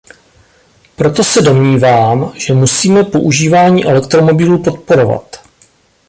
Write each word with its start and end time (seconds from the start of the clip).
Proto 0.95 1.23
se 1.23 1.41
domnívám, 1.41 2.31
že 2.35 2.53
musíme 2.53 3.03
používání 3.03 3.85
elektromobilů 3.85 4.63
podporovat. 4.63 5.39